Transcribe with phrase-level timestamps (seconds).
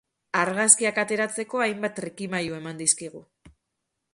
[0.43, 3.23] Argazkiak ateratzeko hainbat trikimailu eman dizkigu.